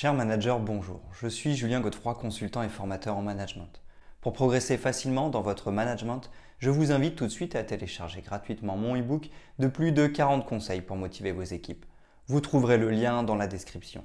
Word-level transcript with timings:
Cher 0.00 0.14
manager, 0.14 0.60
bonjour. 0.60 1.00
Je 1.20 1.26
suis 1.26 1.56
Julien 1.56 1.80
Godefroy, 1.80 2.14
consultant 2.14 2.62
et 2.62 2.68
formateur 2.68 3.16
en 3.16 3.22
management. 3.22 3.82
Pour 4.20 4.32
progresser 4.32 4.78
facilement 4.78 5.28
dans 5.28 5.40
votre 5.40 5.72
management, 5.72 6.30
je 6.60 6.70
vous 6.70 6.92
invite 6.92 7.16
tout 7.16 7.24
de 7.24 7.32
suite 7.32 7.56
à 7.56 7.64
télécharger 7.64 8.22
gratuitement 8.22 8.76
mon 8.76 8.96
e-book 8.96 9.28
de 9.58 9.66
plus 9.66 9.90
de 9.90 10.06
40 10.06 10.46
conseils 10.46 10.82
pour 10.82 10.94
motiver 10.94 11.32
vos 11.32 11.42
équipes. 11.42 11.84
Vous 12.28 12.40
trouverez 12.40 12.78
le 12.78 12.90
lien 12.90 13.24
dans 13.24 13.34
la 13.34 13.48
description. 13.48 14.04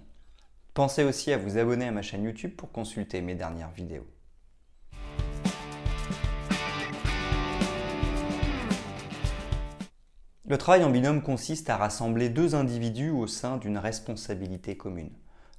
Pensez 0.74 1.04
aussi 1.04 1.32
à 1.32 1.38
vous 1.38 1.60
abonner 1.60 1.86
à 1.86 1.92
ma 1.92 2.02
chaîne 2.02 2.24
YouTube 2.24 2.56
pour 2.58 2.72
consulter 2.72 3.22
mes 3.22 3.36
dernières 3.36 3.70
vidéos. 3.70 4.08
Le 10.48 10.58
travail 10.58 10.84
en 10.86 10.90
binôme 10.90 11.22
consiste 11.22 11.70
à 11.70 11.78
rassembler 11.78 12.30
deux 12.30 12.56
individus 12.56 13.12
au 13.12 13.28
sein 13.28 13.58
d'une 13.58 13.78
responsabilité 13.78 14.76
commune. 14.76 15.12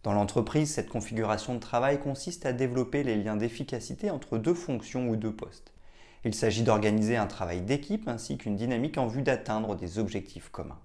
Dans 0.05 0.13
l'entreprise, 0.13 0.71
cette 0.71 0.91
configuration 0.91 1.55
de 1.55 1.61
travail 1.61 1.99
consiste 1.99 2.45
à 2.45 2.53
développer 2.53 3.03
les 3.03 3.17
liens 3.17 3.37
d'efficacité 3.37 4.11
entre 4.11 4.37
deux 4.37 4.53
fonctions 4.53 5.09
ou 5.09 5.17
deux 5.17 5.33
postes. 5.33 5.73
Il 6.27 6.35
s'agit 6.35 6.63
d'organiser 6.63 7.17
un 7.17 7.27
travail 7.27 7.63
d'équipe 7.63 8.07
ainsi 8.07 8.37
qu'une 8.37 8.55
dynamique 8.55 8.99
en 8.99 9.07
vue 9.07 9.23
d'atteindre 9.23 9.75
des 9.75 9.99
objectifs 9.99 10.51
communs. 10.51 10.79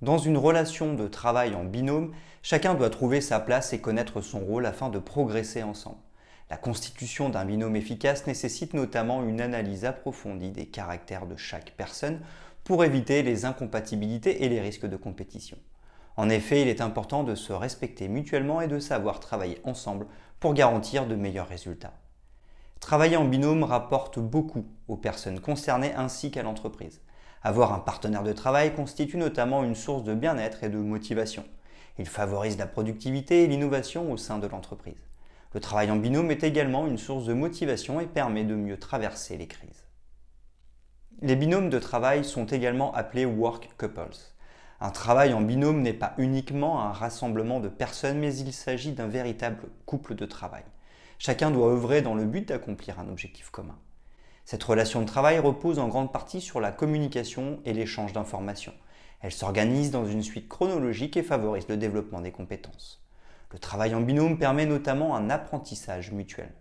Dans 0.00 0.16
une 0.16 0.38
relation 0.38 0.94
de 0.94 1.06
travail 1.06 1.54
en 1.54 1.64
binôme, 1.64 2.14
chacun 2.42 2.72
doit 2.72 2.88
trouver 2.88 3.20
sa 3.20 3.38
place 3.40 3.74
et 3.74 3.80
connaître 3.82 4.22
son 4.22 4.40
rôle 4.40 4.64
afin 4.64 4.88
de 4.88 4.98
progresser 4.98 5.62
ensemble. 5.62 6.00
La 6.48 6.56
constitution 6.56 7.28
d'un 7.28 7.44
binôme 7.44 7.76
efficace 7.76 8.26
nécessite 8.26 8.72
notamment 8.72 9.22
une 9.22 9.42
analyse 9.42 9.84
approfondie 9.84 10.50
des 10.50 10.66
caractères 10.66 11.26
de 11.26 11.36
chaque 11.36 11.74
personne 11.76 12.20
pour 12.64 12.84
éviter 12.84 13.22
les 13.22 13.44
incompatibilités 13.44 14.44
et 14.44 14.48
les 14.48 14.62
risques 14.62 14.86
de 14.86 14.96
compétition. 14.96 15.58
En 16.16 16.28
effet, 16.28 16.62
il 16.62 16.68
est 16.68 16.80
important 16.80 17.24
de 17.24 17.34
se 17.34 17.52
respecter 17.52 18.08
mutuellement 18.08 18.60
et 18.60 18.68
de 18.68 18.78
savoir 18.78 19.20
travailler 19.20 19.60
ensemble 19.64 20.06
pour 20.40 20.54
garantir 20.54 21.06
de 21.06 21.14
meilleurs 21.14 21.48
résultats. 21.48 21.94
Travailler 22.80 23.16
en 23.16 23.24
binôme 23.24 23.62
rapporte 23.62 24.18
beaucoup 24.18 24.66
aux 24.88 24.96
personnes 24.96 25.40
concernées 25.40 25.94
ainsi 25.94 26.30
qu'à 26.30 26.42
l'entreprise. 26.42 27.00
Avoir 27.42 27.72
un 27.72 27.78
partenaire 27.78 28.24
de 28.24 28.32
travail 28.32 28.74
constitue 28.74 29.16
notamment 29.16 29.64
une 29.64 29.74
source 29.74 30.04
de 30.04 30.14
bien-être 30.14 30.64
et 30.64 30.68
de 30.68 30.78
motivation. 30.78 31.44
Il 31.98 32.08
favorise 32.08 32.58
la 32.58 32.66
productivité 32.66 33.44
et 33.44 33.46
l'innovation 33.46 34.10
au 34.10 34.16
sein 34.16 34.38
de 34.38 34.46
l'entreprise. 34.46 35.08
Le 35.54 35.60
travail 35.60 35.90
en 35.90 35.96
binôme 35.96 36.30
est 36.30 36.44
également 36.44 36.86
une 36.86 36.98
source 36.98 37.26
de 37.26 37.34
motivation 37.34 38.00
et 38.00 38.06
permet 38.06 38.44
de 38.44 38.54
mieux 38.54 38.78
traverser 38.78 39.36
les 39.36 39.46
crises. 39.46 39.86
Les 41.20 41.36
binômes 41.36 41.70
de 41.70 41.78
travail 41.78 42.24
sont 42.24 42.46
également 42.46 42.92
appelés 42.94 43.26
work 43.26 43.70
couples. 43.78 44.31
Un 44.84 44.90
travail 44.90 45.32
en 45.32 45.40
binôme 45.40 45.80
n'est 45.80 45.92
pas 45.92 46.12
uniquement 46.18 46.82
un 46.82 46.90
rassemblement 46.90 47.60
de 47.60 47.68
personnes, 47.68 48.18
mais 48.18 48.34
il 48.34 48.52
s'agit 48.52 48.90
d'un 48.90 49.06
véritable 49.06 49.68
couple 49.86 50.16
de 50.16 50.26
travail. 50.26 50.64
Chacun 51.20 51.52
doit 51.52 51.70
œuvrer 51.70 52.02
dans 52.02 52.16
le 52.16 52.24
but 52.24 52.48
d'accomplir 52.48 52.98
un 52.98 53.08
objectif 53.08 53.50
commun. 53.50 53.78
Cette 54.44 54.64
relation 54.64 55.00
de 55.00 55.06
travail 55.06 55.38
repose 55.38 55.78
en 55.78 55.86
grande 55.86 56.10
partie 56.10 56.40
sur 56.40 56.58
la 56.58 56.72
communication 56.72 57.60
et 57.64 57.74
l'échange 57.74 58.12
d'informations. 58.12 58.74
Elle 59.20 59.30
s'organise 59.30 59.92
dans 59.92 60.04
une 60.04 60.24
suite 60.24 60.48
chronologique 60.48 61.16
et 61.16 61.22
favorise 61.22 61.68
le 61.68 61.76
développement 61.76 62.20
des 62.20 62.32
compétences. 62.32 63.04
Le 63.52 63.60
travail 63.60 63.94
en 63.94 64.00
binôme 64.00 64.36
permet 64.36 64.66
notamment 64.66 65.14
un 65.14 65.30
apprentissage 65.30 66.10
mutuel. 66.10 66.52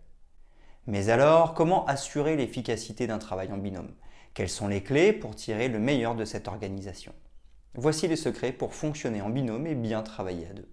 Mais 0.85 1.09
alors, 1.09 1.55
comment 1.55 1.87
assurer 1.87 2.35
l'efficacité 2.35 3.07
d'un 3.07 3.17
travail 3.17 3.51
en 3.51 3.57
binôme? 3.57 3.95
Quelles 4.35 4.47
sont 4.47 4.67
les 4.67 4.83
clés 4.83 5.11
pour 5.11 5.35
tirer 5.35 5.69
le 5.69 5.79
meilleur 5.79 6.13
de 6.13 6.23
cette 6.23 6.47
organisation? 6.47 7.13
Voici 7.73 8.05
les 8.09 8.17
secrets 8.17 8.51
pour 8.51 8.75
fonctionner 8.75 9.21
en 9.21 9.29
binôme 9.29 9.65
et 9.65 9.75
bien 9.75 10.03
travailler 10.03 10.45
à 10.47 10.53
deux. 10.53 10.67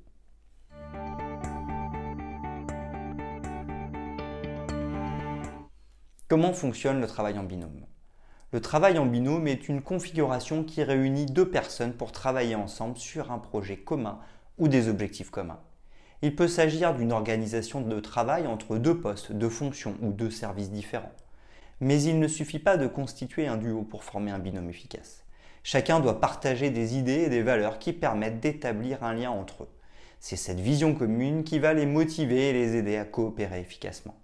Comment 6.26 6.52
fonctionne 6.52 7.00
le 7.00 7.06
travail 7.06 7.38
en 7.38 7.44
binôme? 7.44 7.86
Le 8.50 8.60
travail 8.60 8.98
en 8.98 9.06
binôme 9.06 9.46
est 9.46 9.68
une 9.68 9.80
configuration 9.80 10.64
qui 10.64 10.82
réunit 10.82 11.26
deux 11.26 11.48
personnes 11.48 11.92
pour 11.92 12.10
travailler 12.10 12.56
ensemble 12.56 12.98
sur 12.98 13.30
un 13.30 13.38
projet 13.38 13.76
commun 13.76 14.18
ou 14.58 14.66
des 14.66 14.88
objectifs 14.88 15.30
communs. 15.30 15.60
Il 16.22 16.34
peut 16.34 16.48
s'agir 16.48 16.96
d'une 16.96 17.12
organisation 17.12 17.80
de 17.80 18.00
travail 18.00 18.48
entre 18.48 18.76
deux 18.76 18.98
postes, 18.98 19.30
deux 19.30 19.48
fonctions 19.48 19.96
ou 20.02 20.10
deux 20.10 20.32
services 20.32 20.72
différents. 20.72 21.12
Mais 21.80 22.02
il 22.02 22.18
ne 22.18 22.26
suffit 22.26 22.58
pas 22.58 22.76
de 22.76 22.88
constituer 22.88 23.46
un 23.46 23.56
duo 23.56 23.84
pour 23.84 24.02
former 24.02 24.32
un 24.32 24.40
binôme 24.40 24.68
efficace. 24.68 25.22
Chacun 25.70 26.00
doit 26.00 26.18
partager 26.18 26.70
des 26.70 26.96
idées 26.96 27.24
et 27.24 27.28
des 27.28 27.42
valeurs 27.42 27.78
qui 27.78 27.92
permettent 27.92 28.40
d'établir 28.40 29.04
un 29.04 29.12
lien 29.12 29.30
entre 29.30 29.64
eux. 29.64 29.68
C'est 30.18 30.34
cette 30.34 30.60
vision 30.60 30.94
commune 30.94 31.44
qui 31.44 31.58
va 31.58 31.74
les 31.74 31.84
motiver 31.84 32.48
et 32.48 32.52
les 32.54 32.74
aider 32.76 32.96
à 32.96 33.04
coopérer 33.04 33.60
efficacement. 33.60 34.14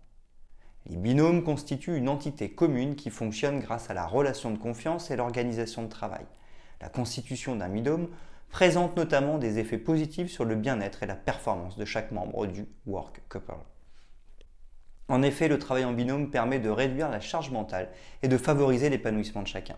Les 0.86 0.96
binômes 0.96 1.44
constituent 1.44 1.98
une 1.98 2.08
entité 2.08 2.48
commune 2.48 2.96
qui 2.96 3.10
fonctionne 3.10 3.60
grâce 3.60 3.90
à 3.90 3.92
la 3.92 4.06
relation 4.06 4.52
de 4.52 4.56
confiance 4.56 5.10
et 5.10 5.16
l'organisation 5.16 5.82
de 5.82 5.88
travail. 5.90 6.24
La 6.80 6.88
constitution 6.88 7.56
d'un 7.56 7.68
binôme 7.68 8.08
présente 8.48 8.96
notamment 8.96 9.36
des 9.36 9.58
effets 9.58 9.76
positifs 9.76 10.30
sur 10.30 10.46
le 10.46 10.54
bien-être 10.54 11.02
et 11.02 11.06
la 11.06 11.14
performance 11.14 11.76
de 11.76 11.84
chaque 11.84 12.10
membre 12.10 12.46
du 12.46 12.64
work 12.86 13.20
couple. 13.28 13.52
En 15.08 15.20
effet, 15.20 15.48
le 15.48 15.58
travail 15.58 15.84
en 15.84 15.92
binôme 15.92 16.30
permet 16.30 16.58
de 16.58 16.70
réduire 16.70 17.10
la 17.10 17.20
charge 17.20 17.50
mentale 17.50 17.90
et 18.22 18.28
de 18.28 18.38
favoriser 18.38 18.88
l'épanouissement 18.88 19.42
de 19.42 19.48
chacun. 19.48 19.76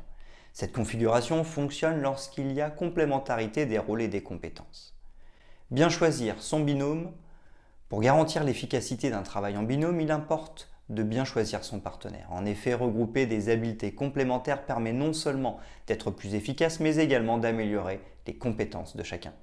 Cette 0.57 0.73
configuration 0.73 1.45
fonctionne 1.45 2.01
lorsqu'il 2.01 2.51
y 2.53 2.63
a 2.63 2.71
complémentarité 2.71 3.67
des 3.67 3.79
rôles 3.79 4.01
et 4.01 4.09
des 4.09 4.23
compétences. 4.23 4.97
Bien 5.71 5.91
choisir 5.91 6.37
son 6.41 6.61
binôme. 6.61 7.13
Pour 7.91 8.01
garantir 8.01 8.43
l'efficacité 8.43 9.11
d'un 9.11 9.23
travail 9.23 9.59
en 9.59 9.65
binôme, 9.65 10.01
il 10.01 10.11
importe 10.11 10.71
de 10.89 11.03
bien 11.03 11.27
choisir 11.27 11.63
son 11.63 11.79
partenaire. 11.79 12.29
En 12.31 12.47
effet, 12.47 12.73
regrouper 12.73 13.27
des 13.27 13.51
habiletés 13.51 13.95
complémentaires 13.95 14.65
permet 14.65 14.95
non 14.95 15.13
seulement 15.13 15.61
d'être 15.89 16.11
plus 16.11 16.35
efficace, 16.35 16.81
mais 16.81 16.97
également 16.97 17.37
d'améliorer 17.37 18.01
les 18.27 18.39
compétences 18.39 18.97
de 18.97 19.03
chacun. 19.03 19.35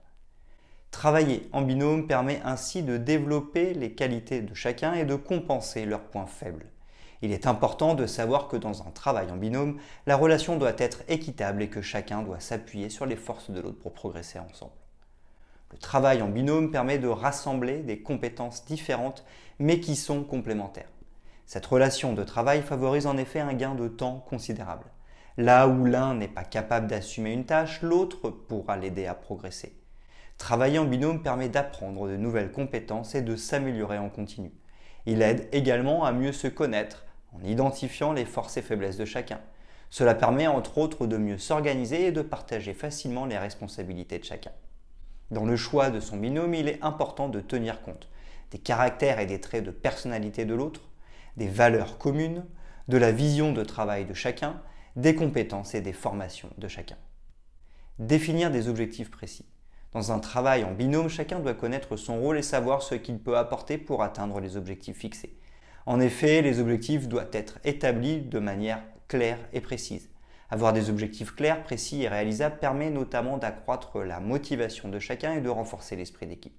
Travailler 0.89 1.47
en 1.51 1.61
binôme 1.61 2.07
permet 2.07 2.41
ainsi 2.43 2.81
de 2.81 2.97
développer 2.97 3.75
les 3.75 3.93
qualités 3.93 4.41
de 4.41 4.55
chacun 4.55 4.95
et 4.95 5.05
de 5.05 5.13
compenser 5.13 5.85
leurs 5.85 6.05
points 6.05 6.25
faibles. 6.25 6.71
Il 7.23 7.31
est 7.31 7.47
important 7.47 7.95
de 7.95 8.05
savoir 8.05 8.49
que 8.49 8.57
dans 8.57 8.81
un 8.81 8.91
travail 8.91 9.31
en 9.31 9.37
binôme, 9.37 9.79
la 10.07 10.17
relation 10.17 10.57
doit 10.57 10.73
être 10.77 11.03
équitable 11.07 11.61
et 11.61 11.69
que 11.69 11.81
chacun 11.81 12.21
doit 12.21 12.41
s'appuyer 12.41 12.89
sur 12.89 13.05
les 13.05 13.15
forces 13.15 13.49
de 13.49 13.61
l'autre 13.61 13.79
pour 13.79 13.93
progresser 13.93 14.39
ensemble. 14.39 14.73
Le 15.71 15.77
travail 15.77 16.21
en 16.21 16.27
binôme 16.27 16.69
permet 16.69 16.97
de 16.97 17.07
rassembler 17.07 17.77
des 17.77 18.01
compétences 18.01 18.65
différentes 18.65 19.23
mais 19.57 19.79
qui 19.79 19.95
sont 19.95 20.25
complémentaires. 20.25 20.89
Cette 21.45 21.65
relation 21.65 22.11
de 22.11 22.25
travail 22.25 22.61
favorise 22.61 23.07
en 23.07 23.15
effet 23.15 23.39
un 23.39 23.53
gain 23.53 23.73
de 23.73 23.87
temps 23.87 24.25
considérable. 24.27 24.87
Là 25.37 25.69
où 25.69 25.85
l'un 25.85 26.15
n'est 26.15 26.27
pas 26.27 26.43
capable 26.43 26.87
d'assumer 26.87 27.31
une 27.31 27.45
tâche, 27.45 27.81
l'autre 27.81 28.31
pourra 28.31 28.75
l'aider 28.75 29.05
à 29.05 29.13
progresser. 29.13 29.79
Travailler 30.37 30.77
en 30.77 30.85
binôme 30.85 31.23
permet 31.23 31.47
d'apprendre 31.47 32.09
de 32.09 32.17
nouvelles 32.17 32.51
compétences 32.51 33.15
et 33.15 33.21
de 33.21 33.37
s'améliorer 33.37 33.97
en 33.97 34.09
continu. 34.09 34.51
Il 35.05 35.21
aide 35.21 35.47
également 35.53 36.03
à 36.03 36.11
mieux 36.11 36.33
se 36.33 36.47
connaître, 36.47 37.05
en 37.33 37.43
identifiant 37.43 38.13
les 38.13 38.25
forces 38.25 38.57
et 38.57 38.61
faiblesses 38.61 38.97
de 38.97 39.05
chacun. 39.05 39.41
Cela 39.89 40.15
permet 40.15 40.47
entre 40.47 40.77
autres 40.77 41.07
de 41.07 41.17
mieux 41.17 41.37
s'organiser 41.37 42.07
et 42.07 42.11
de 42.11 42.21
partager 42.21 42.73
facilement 42.73 43.25
les 43.25 43.37
responsabilités 43.37 44.19
de 44.19 44.23
chacun. 44.23 44.51
Dans 45.31 45.45
le 45.45 45.55
choix 45.55 45.89
de 45.89 45.99
son 45.99 46.17
binôme, 46.17 46.53
il 46.53 46.67
est 46.67 46.83
important 46.83 47.29
de 47.29 47.39
tenir 47.41 47.81
compte 47.81 48.07
des 48.53 48.59
caractères 48.59 49.19
et 49.19 49.25
des 49.25 49.41
traits 49.41 49.65
de 49.65 49.71
personnalité 49.71 50.45
de 50.45 50.53
l'autre, 50.53 50.81
des 51.37 51.47
valeurs 51.47 51.97
communes, 51.97 52.45
de 52.87 52.97
la 52.97 53.11
vision 53.11 53.51
de 53.51 53.63
travail 53.63 54.05
de 54.05 54.13
chacun, 54.13 54.61
des 54.95 55.15
compétences 55.15 55.73
et 55.73 55.81
des 55.81 55.91
formations 55.91 56.51
de 56.59 56.67
chacun. 56.67 56.97
Définir 57.97 58.51
des 58.51 58.67
objectifs 58.67 59.09
précis. 59.09 59.47
Dans 59.91 60.11
un 60.11 60.19
travail 60.19 60.63
en 60.63 60.71
binôme, 60.71 61.09
chacun 61.09 61.39
doit 61.39 61.55
connaître 61.55 61.97
son 61.97 62.19
rôle 62.19 62.37
et 62.37 62.43
savoir 62.43 62.83
ce 62.83 62.93
qu'il 62.93 63.17
peut 63.17 63.37
apporter 63.37 63.79
pour 63.79 64.03
atteindre 64.03 64.39
les 64.39 64.55
objectifs 64.55 64.97
fixés. 64.97 65.35
En 65.85 65.99
effet, 65.99 66.41
les 66.41 66.59
objectifs 66.59 67.09
doivent 67.09 67.29
être 67.33 67.59
établis 67.65 68.21
de 68.21 68.39
manière 68.39 68.81
claire 69.09 69.39
et 69.51 69.59
précise. 69.59 70.09
Avoir 70.49 70.71
des 70.71 70.89
objectifs 70.89 71.35
clairs, 71.35 71.63
précis 71.63 72.03
et 72.03 72.07
réalisables 72.07 72.59
permet 72.59 72.89
notamment 72.89 73.37
d'accroître 73.37 73.99
la 73.99 74.21
motivation 74.21 74.87
de 74.87 74.99
chacun 74.99 75.33
et 75.33 75.41
de 75.41 75.49
renforcer 75.49 75.95
l'esprit 75.95 76.27
d'équipe. 76.27 76.55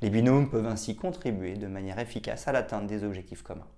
Les 0.00 0.08
binômes 0.08 0.48
peuvent 0.48 0.66
ainsi 0.66 0.96
contribuer 0.96 1.54
de 1.54 1.66
manière 1.66 1.98
efficace 1.98 2.48
à 2.48 2.52
l'atteinte 2.52 2.86
des 2.86 3.04
objectifs 3.04 3.42
communs. 3.42 3.68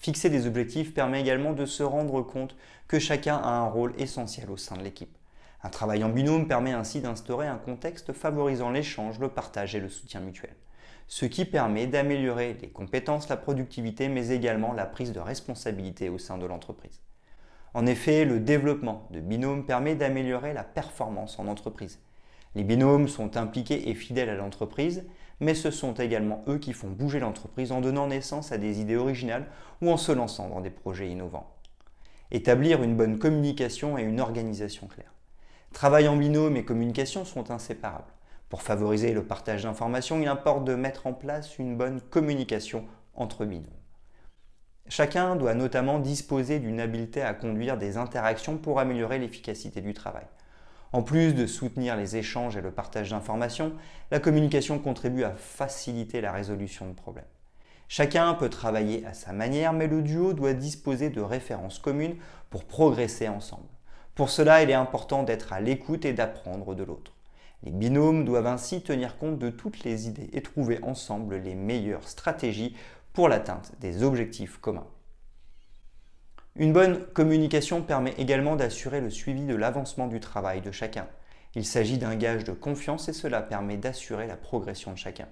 Fixer 0.00 0.30
des 0.30 0.48
objectifs 0.48 0.94
permet 0.94 1.20
également 1.20 1.52
de 1.52 1.64
se 1.64 1.84
rendre 1.84 2.22
compte 2.22 2.56
que 2.88 2.98
chacun 2.98 3.36
a 3.36 3.50
un 3.50 3.66
rôle 3.66 3.94
essentiel 3.98 4.50
au 4.50 4.56
sein 4.56 4.76
de 4.76 4.82
l'équipe. 4.82 5.16
Un 5.62 5.68
travail 5.68 6.02
en 6.02 6.08
binôme 6.08 6.48
permet 6.48 6.72
ainsi 6.72 7.00
d'instaurer 7.00 7.46
un 7.46 7.56
contexte 7.56 8.12
favorisant 8.12 8.70
l'échange, 8.70 9.20
le 9.20 9.28
partage 9.28 9.76
et 9.76 9.80
le 9.80 9.88
soutien 9.88 10.20
mutuel 10.20 10.56
ce 11.08 11.26
qui 11.26 11.44
permet 11.44 11.86
d'améliorer 11.86 12.56
les 12.60 12.68
compétences, 12.68 13.28
la 13.28 13.36
productivité, 13.36 14.08
mais 14.08 14.28
également 14.28 14.72
la 14.72 14.86
prise 14.86 15.12
de 15.12 15.20
responsabilité 15.20 16.08
au 16.08 16.18
sein 16.18 16.38
de 16.38 16.46
l'entreprise. 16.46 17.00
En 17.74 17.86
effet, 17.86 18.24
le 18.24 18.40
développement 18.40 19.08
de 19.10 19.20
binômes 19.20 19.64
permet 19.64 19.94
d'améliorer 19.94 20.52
la 20.52 20.64
performance 20.64 21.38
en 21.38 21.46
entreprise. 21.46 22.00
Les 22.54 22.64
binômes 22.64 23.08
sont 23.08 23.36
impliqués 23.36 23.88
et 23.88 23.94
fidèles 23.94 24.28
à 24.28 24.34
l'entreprise, 24.34 25.04
mais 25.40 25.54
ce 25.54 25.70
sont 25.70 25.94
également 25.94 26.44
eux 26.48 26.58
qui 26.58 26.72
font 26.72 26.90
bouger 26.90 27.18
l'entreprise 27.18 27.72
en 27.72 27.80
donnant 27.80 28.06
naissance 28.06 28.52
à 28.52 28.58
des 28.58 28.80
idées 28.80 28.96
originales 28.96 29.46
ou 29.80 29.90
en 29.90 29.96
se 29.96 30.12
lançant 30.12 30.48
dans 30.48 30.60
des 30.60 30.70
projets 30.70 31.08
innovants. 31.08 31.56
Établir 32.30 32.82
une 32.82 32.96
bonne 32.96 33.18
communication 33.18 33.98
et 33.98 34.02
une 34.02 34.20
organisation 34.20 34.86
claire. 34.86 35.12
Travail 35.72 36.08
en 36.08 36.16
binôme 36.16 36.56
et 36.56 36.64
communication 36.64 37.24
sont 37.24 37.50
inséparables. 37.50 38.12
Pour 38.52 38.60
favoriser 38.60 39.14
le 39.14 39.24
partage 39.24 39.62
d'informations, 39.62 40.20
il 40.20 40.28
importe 40.28 40.64
de 40.66 40.74
mettre 40.74 41.06
en 41.06 41.14
place 41.14 41.58
une 41.58 41.74
bonne 41.74 42.02
communication 42.02 42.84
entre 43.14 43.46
binômes. 43.46 43.64
Chacun 44.90 45.36
doit 45.36 45.54
notamment 45.54 45.98
disposer 45.98 46.58
d'une 46.58 46.78
habileté 46.78 47.22
à 47.22 47.32
conduire 47.32 47.78
des 47.78 47.96
interactions 47.96 48.58
pour 48.58 48.78
améliorer 48.78 49.18
l'efficacité 49.18 49.80
du 49.80 49.94
travail. 49.94 50.26
En 50.92 51.02
plus 51.02 51.32
de 51.32 51.46
soutenir 51.46 51.96
les 51.96 52.18
échanges 52.18 52.58
et 52.58 52.60
le 52.60 52.70
partage 52.70 53.08
d'informations, 53.08 53.72
la 54.10 54.20
communication 54.20 54.78
contribue 54.78 55.24
à 55.24 55.32
faciliter 55.32 56.20
la 56.20 56.32
résolution 56.32 56.86
de 56.86 56.92
problèmes. 56.92 57.24
Chacun 57.88 58.34
peut 58.34 58.50
travailler 58.50 59.06
à 59.06 59.14
sa 59.14 59.32
manière, 59.32 59.72
mais 59.72 59.86
le 59.86 60.02
duo 60.02 60.34
doit 60.34 60.52
disposer 60.52 61.08
de 61.08 61.22
références 61.22 61.78
communes 61.78 62.16
pour 62.50 62.66
progresser 62.66 63.28
ensemble. 63.28 63.70
Pour 64.14 64.28
cela, 64.28 64.62
il 64.62 64.68
est 64.68 64.74
important 64.74 65.22
d'être 65.22 65.54
à 65.54 65.60
l'écoute 65.62 66.04
et 66.04 66.12
d'apprendre 66.12 66.74
de 66.74 66.84
l'autre. 66.84 67.12
Les 67.64 67.70
binômes 67.70 68.24
doivent 68.24 68.48
ainsi 68.48 68.82
tenir 68.82 69.16
compte 69.18 69.38
de 69.38 69.48
toutes 69.48 69.84
les 69.84 70.08
idées 70.08 70.30
et 70.32 70.42
trouver 70.42 70.82
ensemble 70.82 71.36
les 71.36 71.54
meilleures 71.54 72.08
stratégies 72.08 72.74
pour 73.12 73.28
l'atteinte 73.28 73.72
des 73.80 74.02
objectifs 74.02 74.58
communs. 74.58 74.86
Une 76.56 76.72
bonne 76.72 77.04
communication 77.14 77.82
permet 77.82 78.14
également 78.18 78.56
d'assurer 78.56 79.00
le 79.00 79.10
suivi 79.10 79.46
de 79.46 79.54
l'avancement 79.54 80.06
du 80.06 80.20
travail 80.20 80.60
de 80.60 80.70
chacun. 80.70 81.06
Il 81.54 81.64
s'agit 81.64 81.98
d'un 81.98 82.16
gage 82.16 82.44
de 82.44 82.52
confiance 82.52 83.08
et 83.08 83.12
cela 83.12 83.42
permet 83.42 83.76
d'assurer 83.76 84.26
la 84.26 84.36
progression 84.36 84.92
de 84.92 84.98
chacun. 84.98 85.28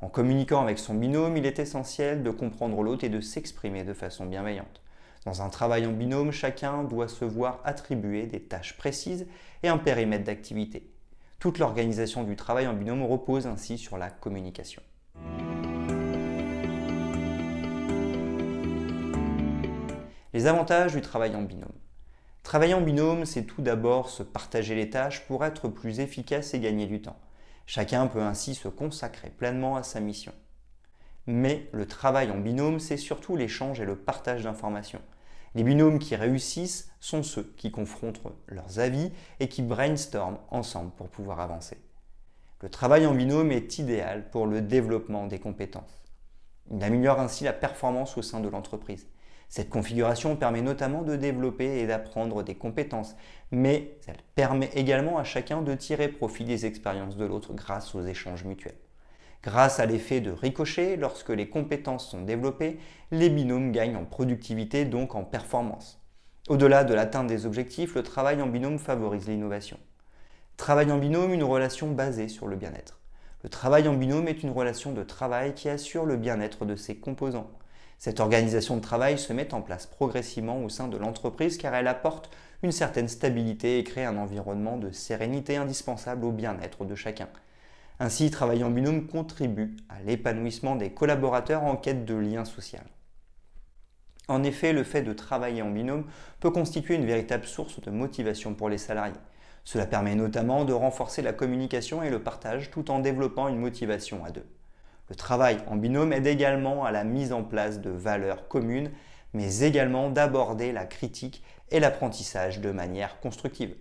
En 0.00 0.08
communiquant 0.08 0.62
avec 0.62 0.78
son 0.78 0.94
binôme, 0.94 1.36
il 1.36 1.44
est 1.44 1.58
essentiel 1.58 2.22
de 2.22 2.30
comprendre 2.30 2.82
l'autre 2.82 3.04
et 3.04 3.08
de 3.08 3.20
s'exprimer 3.20 3.84
de 3.84 3.94
façon 3.94 4.26
bienveillante. 4.26 4.80
Dans 5.24 5.42
un 5.42 5.48
travail 5.48 5.86
en 5.86 5.92
binôme, 5.92 6.30
chacun 6.30 6.84
doit 6.84 7.08
se 7.08 7.24
voir 7.24 7.60
attribuer 7.64 8.26
des 8.26 8.40
tâches 8.40 8.76
précises 8.76 9.26
et 9.62 9.68
un 9.68 9.78
périmètre 9.78 10.24
d'activité. 10.24 10.93
Toute 11.38 11.58
l'organisation 11.58 12.24
du 12.24 12.36
travail 12.36 12.66
en 12.66 12.72
binôme 12.72 13.02
repose 13.02 13.46
ainsi 13.46 13.78
sur 13.78 13.98
la 13.98 14.10
communication. 14.10 14.82
Les 20.32 20.46
avantages 20.46 20.94
du 20.94 21.00
travail 21.00 21.36
en 21.36 21.42
binôme. 21.42 21.70
Travailler 22.42 22.74
en 22.74 22.80
binôme, 22.80 23.24
c'est 23.24 23.44
tout 23.44 23.62
d'abord 23.62 24.10
se 24.10 24.22
partager 24.22 24.74
les 24.74 24.90
tâches 24.90 25.24
pour 25.26 25.44
être 25.44 25.68
plus 25.68 26.00
efficace 26.00 26.54
et 26.54 26.60
gagner 26.60 26.86
du 26.86 27.00
temps. 27.00 27.18
Chacun 27.66 28.06
peut 28.06 28.20
ainsi 28.20 28.54
se 28.54 28.68
consacrer 28.68 29.30
pleinement 29.30 29.76
à 29.76 29.82
sa 29.82 30.00
mission. 30.00 30.32
Mais 31.26 31.68
le 31.72 31.86
travail 31.86 32.30
en 32.30 32.38
binôme, 32.38 32.80
c'est 32.80 32.98
surtout 32.98 33.36
l'échange 33.36 33.80
et 33.80 33.86
le 33.86 33.96
partage 33.96 34.44
d'informations. 34.44 35.00
Les 35.54 35.62
binômes 35.62 35.98
qui 35.98 36.16
réussissent 36.16 36.90
sont 36.98 37.22
ceux 37.22 37.54
qui 37.56 37.70
confrontent 37.70 38.20
leurs 38.48 38.80
avis 38.80 39.12
et 39.38 39.48
qui 39.48 39.62
brainstorment 39.62 40.40
ensemble 40.50 40.90
pour 40.92 41.08
pouvoir 41.08 41.38
avancer. 41.38 41.78
Le 42.60 42.68
travail 42.68 43.06
en 43.06 43.14
binôme 43.14 43.52
est 43.52 43.78
idéal 43.78 44.30
pour 44.30 44.46
le 44.46 44.60
développement 44.62 45.26
des 45.26 45.38
compétences. 45.38 46.02
Il 46.72 46.82
améliore 46.82 47.20
ainsi 47.20 47.44
la 47.44 47.52
performance 47.52 48.16
au 48.16 48.22
sein 48.22 48.40
de 48.40 48.48
l'entreprise. 48.48 49.06
Cette 49.48 49.70
configuration 49.70 50.34
permet 50.34 50.62
notamment 50.62 51.02
de 51.02 51.14
développer 51.14 51.78
et 51.78 51.86
d'apprendre 51.86 52.42
des 52.42 52.56
compétences, 52.56 53.14
mais 53.52 53.98
elle 54.06 54.16
permet 54.34 54.70
également 54.74 55.18
à 55.18 55.24
chacun 55.24 55.62
de 55.62 55.74
tirer 55.74 56.08
profit 56.08 56.44
des 56.44 56.66
expériences 56.66 57.16
de 57.16 57.24
l'autre 57.24 57.52
grâce 57.52 57.94
aux 57.94 58.04
échanges 58.04 58.44
mutuels. 58.44 58.78
Grâce 59.44 59.78
à 59.78 59.84
l'effet 59.84 60.22
de 60.22 60.30
ricochet, 60.30 60.96
lorsque 60.96 61.28
les 61.28 61.50
compétences 61.50 62.08
sont 62.08 62.22
développées, 62.22 62.78
les 63.10 63.28
binômes 63.28 63.72
gagnent 63.72 63.96
en 63.96 64.06
productivité, 64.06 64.86
donc 64.86 65.14
en 65.14 65.22
performance. 65.22 66.00
Au-delà 66.48 66.82
de 66.82 66.94
l'atteinte 66.94 67.26
des 67.26 67.44
objectifs, 67.44 67.94
le 67.94 68.02
travail 68.02 68.40
en 68.40 68.46
binôme 68.46 68.78
favorise 68.78 69.28
l'innovation. 69.28 69.78
Travail 70.56 70.90
en 70.90 70.96
binôme, 70.96 71.34
une 71.34 71.44
relation 71.44 71.90
basée 71.90 72.28
sur 72.28 72.46
le 72.46 72.56
bien-être. 72.56 73.00
Le 73.42 73.50
travail 73.50 73.86
en 73.86 73.92
binôme 73.92 74.28
est 74.28 74.42
une 74.42 74.50
relation 74.50 74.92
de 74.92 75.02
travail 75.02 75.52
qui 75.52 75.68
assure 75.68 76.06
le 76.06 76.16
bien-être 76.16 76.64
de 76.64 76.74
ses 76.74 76.96
composants. 76.96 77.50
Cette 77.98 78.20
organisation 78.20 78.76
de 78.76 78.80
travail 78.80 79.18
se 79.18 79.34
met 79.34 79.52
en 79.52 79.60
place 79.60 79.84
progressivement 79.84 80.64
au 80.64 80.70
sein 80.70 80.88
de 80.88 80.96
l'entreprise 80.96 81.58
car 81.58 81.74
elle 81.74 81.88
apporte 81.88 82.30
une 82.62 82.72
certaine 82.72 83.08
stabilité 83.08 83.78
et 83.78 83.84
crée 83.84 84.06
un 84.06 84.16
environnement 84.16 84.78
de 84.78 84.90
sérénité 84.90 85.56
indispensable 85.56 86.24
au 86.24 86.32
bien-être 86.32 86.86
de 86.86 86.94
chacun. 86.94 87.28
Ainsi, 88.00 88.30
travailler 88.30 88.64
en 88.64 88.70
binôme 88.70 89.06
contribue 89.06 89.76
à 89.88 90.02
l'épanouissement 90.02 90.74
des 90.74 90.90
collaborateurs 90.90 91.62
en 91.62 91.76
quête 91.76 92.04
de 92.04 92.14
lien 92.14 92.44
social. 92.44 92.84
En 94.26 94.42
effet, 94.42 94.72
le 94.72 94.84
fait 94.84 95.02
de 95.02 95.12
travailler 95.12 95.62
en 95.62 95.70
binôme 95.70 96.06
peut 96.40 96.50
constituer 96.50 96.94
une 96.94 97.06
véritable 97.06 97.44
source 97.44 97.80
de 97.80 97.90
motivation 97.90 98.54
pour 98.54 98.68
les 98.68 98.78
salariés. 98.78 99.14
Cela 99.64 99.86
permet 99.86 100.14
notamment 100.14 100.64
de 100.64 100.72
renforcer 100.72 101.22
la 101.22 101.32
communication 101.32 102.02
et 102.02 102.10
le 102.10 102.22
partage 102.22 102.70
tout 102.70 102.90
en 102.90 102.98
développant 102.98 103.48
une 103.48 103.58
motivation 103.58 104.24
à 104.24 104.30
deux. 104.30 104.46
Le 105.08 105.14
travail 105.14 105.58
en 105.66 105.76
binôme 105.76 106.12
aide 106.12 106.26
également 106.26 106.84
à 106.84 106.90
la 106.90 107.04
mise 107.04 107.32
en 107.32 107.44
place 107.44 107.80
de 107.80 107.90
valeurs 107.90 108.48
communes, 108.48 108.90
mais 109.34 109.60
également 109.60 110.10
d'aborder 110.10 110.72
la 110.72 110.86
critique 110.86 111.42
et 111.70 111.80
l'apprentissage 111.80 112.60
de 112.60 112.70
manière 112.70 113.20
constructive. 113.20 113.74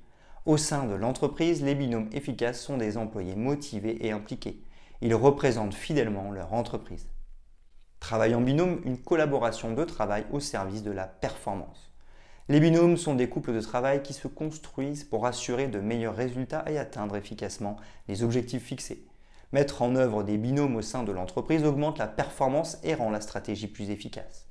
Au 0.46 0.58
sein 0.58 0.84
de 0.88 0.94
l'entreprise, 0.94 1.64
les 1.64 1.74
binômes 1.74 2.10
efficaces 2.12 2.60
sont 2.60 2.76
des 2.76 2.98
employés 2.98 3.38
motivés 3.38 4.06
et 4.06 4.12
impliqués. 4.12 4.62
Ils 5.00 5.16
représentent 5.16 5.74
fidèlement 5.74 6.32
leur 6.32 6.54
entreprise. 6.54 7.08
Travail 8.02 8.36
en 8.36 8.42
binôme, 8.42 8.82
une 8.84 8.98
collaboration 8.98 9.74
de 9.74 9.86
travail 9.86 10.26
au 10.34 10.42
service 10.42 10.84
de 10.84 10.92
la 10.92 11.08
performance. 11.08 11.94
Les 12.50 12.60
binômes 12.60 12.98
sont 12.98 13.16
des 13.16 13.30
couples 13.30 13.54
de 13.54 13.62
travail 13.62 14.04
qui 14.04 14.12
se 14.12 14.28
construisent 14.28 15.06
pour 15.06 15.26
assurer 15.26 15.68
de 15.68 15.80
meilleurs 15.80 16.18
résultats 16.18 16.66
et 16.68 16.78
atteindre 16.78 17.16
efficacement 17.16 17.78
les 18.10 18.22
objectifs 18.22 18.66
fixés. 18.66 19.08
Mettre 19.54 19.82
en 19.82 19.96
œuvre 19.96 20.24
des 20.24 20.38
binômes 20.38 20.76
au 20.76 20.82
sein 20.82 21.04
de 21.04 21.14
l'entreprise 21.14 21.64
augmente 21.64 22.00
la 22.00 22.08
performance 22.08 22.80
et 22.84 22.96
rend 22.96 23.12
la 23.12 23.22
stratégie 23.22 23.68
plus 23.68 23.92
efficace. 23.92 24.50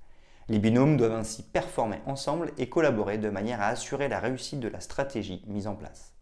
Les 0.49 0.59
binômes 0.59 0.97
doivent 0.97 1.13
ainsi 1.13 1.43
performer 1.43 1.99
ensemble 2.07 2.53
et 2.59 2.69
collaborer 2.69 3.19
de 3.19 3.31
manière 3.31 3.61
à 3.61 3.69
assurer 3.69 4.09
la 4.09 4.19
réussite 4.19 4.61
de 4.61 4.69
la 4.69 4.81
stratégie 4.81 5.43
mise 5.47 5.67
en 5.67 5.75
place. 5.75 6.13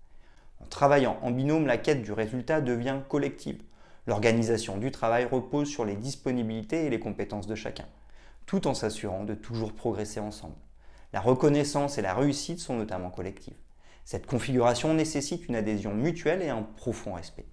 En 0.63 0.67
travaillant 0.67 1.19
en 1.23 1.31
binôme, 1.31 1.67
la 1.67 1.79
quête 1.79 2.03
du 2.03 2.13
résultat 2.13 2.61
devient 2.61 2.99
collective. 3.09 3.63
L'organisation 4.07 4.77
du 4.77 4.91
travail 4.91 5.25
repose 5.25 5.69
sur 5.69 5.85
les 5.85 5.97
disponibilités 5.97 6.85
et 6.85 6.91
les 6.91 7.01
compétences 7.01 7.47
de 7.47 7.55
chacun, 7.55 7.87
tout 8.47 8.67
en 8.67 8.75
s'assurant 8.75 9.25
de 9.25 9.35
toujours 9.35 9.73
progresser 9.73 10.21
ensemble. 10.21 10.57
La 11.13 11.21
reconnaissance 11.21 11.99
et 11.99 12.03
la 12.03 12.15
réussite 12.15 12.61
sont 12.61 12.77
notamment 12.77 13.11
collectives. 13.11 13.57
Cette 14.05 14.27
configuration 14.27 14.95
nécessite 14.95 15.49
une 15.49 15.57
adhésion 15.57 15.95
mutuelle 15.95 16.43
et 16.43 16.49
un 16.49 16.63
profond 16.63 17.15
respect. 17.15 17.47